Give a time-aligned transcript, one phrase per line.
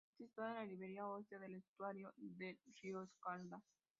[0.07, 3.61] Está situada en la ribera oeste del estuario del río Escalda.